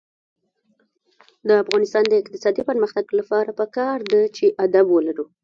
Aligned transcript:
د 1.47 1.49
افغانستان 1.63 2.03
د 2.07 2.13
اقتصادي 2.21 2.61
پرمختګ 2.69 3.05
لپاره 3.19 3.55
پکار 3.59 3.97
ده 4.11 4.21
چې 4.35 4.45
ادب 4.65 4.85
ولرو. 4.91 5.25